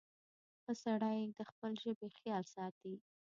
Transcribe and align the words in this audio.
•ښه 0.61 0.73
سړی 0.83 1.19
د 1.37 1.39
خپلې 1.49 1.75
ژبې 1.83 2.07
خیال 2.17 2.43
ساتي. 2.55 2.93